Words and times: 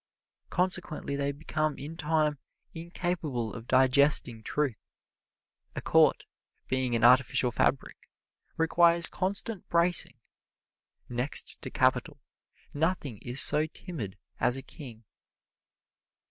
Consequently 0.49 1.15
they 1.15 1.31
become 1.31 1.77
in 1.77 1.95
time 1.95 2.39
incapable 2.73 3.53
of 3.53 3.67
digesting 3.67 4.41
truth. 4.41 4.79
A 5.75 5.81
court, 5.83 6.25
being 6.67 6.95
an 6.95 7.03
artificial 7.03 7.51
fabric, 7.51 8.09
requires 8.57 9.05
constant 9.05 9.69
bracing. 9.69 10.17
Next 11.07 11.61
to 11.61 11.69
capital, 11.69 12.19
nothing 12.73 13.19
is 13.19 13.41
so 13.41 13.67
timid 13.67 14.17
as 14.39 14.57
a 14.57 14.63
king. 14.63 15.03